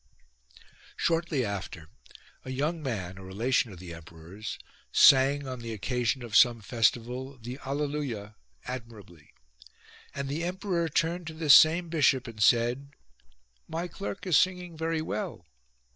[0.93, 0.93] 19.
[0.97, 1.87] Shortly after
[2.43, 4.57] a young man, a relation of the emperor's,
[4.91, 8.33] sang, on the occasion of some festival, the Allelulia
[8.65, 9.31] admirably:
[10.15, 12.89] and the Emperor turned to this same bishop and said:"
[13.67, 15.45] My clerk is singing very well."